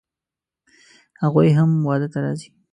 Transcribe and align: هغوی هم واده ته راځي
هغوی 1.21 1.49
هم 1.57 1.69
واده 1.87 2.07
ته 2.13 2.19
راځي 2.25 2.49